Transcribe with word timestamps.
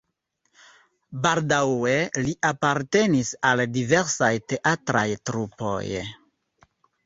Baldaŭe 1.25 1.93
li 2.23 2.33
apartenis 2.51 3.35
al 3.53 3.63
diversaj 3.77 4.33
teatraj 4.55 5.07
trupoj. 5.31 5.81